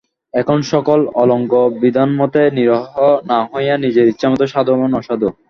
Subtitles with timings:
[0.33, 2.95] এখন সকলে অলঙ্ঘ্য বিধানমতে নিরীহ
[3.29, 5.27] না হইয়া নিজের ইচ্ছামতে সাধু এবং অসাধু।